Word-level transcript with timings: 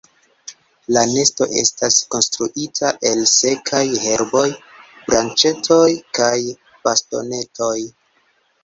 La 0.95 1.03
nesto 1.09 1.47
estas 1.63 1.97
konstruita 2.15 2.91
el 3.11 3.23
sekaj 3.35 3.83
herboj, 4.07 4.45
branĉetoj 5.11 5.87
kaj 6.21 6.35
bastonetoj. 6.91 7.75